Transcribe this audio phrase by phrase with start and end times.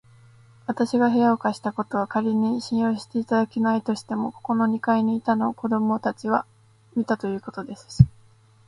[0.65, 6.47] わたしが部屋を貸したことは、かりに信用していただけないとしても、ここの二階にいたのを子どもたちが
[6.95, 8.07] 見たということですし、